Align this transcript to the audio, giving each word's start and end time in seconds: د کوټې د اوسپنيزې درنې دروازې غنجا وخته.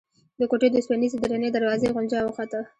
د 0.39 0.41
کوټې 0.49 0.67
د 0.69 0.75
اوسپنيزې 0.79 1.15
درنې 1.19 1.49
دروازې 1.51 1.93
غنجا 1.95 2.19
وخته. 2.23 2.59